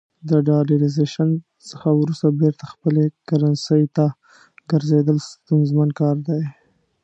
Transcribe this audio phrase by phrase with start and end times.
[0.29, 1.29] د ډالرایزیشن
[1.69, 4.05] څخه وروسته بیرته خپلې کرنسۍ ته
[4.71, 6.41] ګرځېدل ستونزمن کار دی.